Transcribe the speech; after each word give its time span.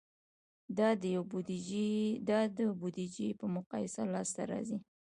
دا 2.31 2.43
د 2.57 2.59
بودیجې 2.81 3.27
په 3.39 3.45
مقایسه 3.55 4.01
لاسته 4.13 4.41
راځي. 4.51 4.77